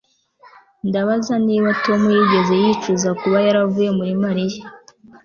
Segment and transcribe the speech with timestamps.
[0.87, 4.63] Ndabaza niba Tom yigeze yicuza kuba yaravuye muri Mariya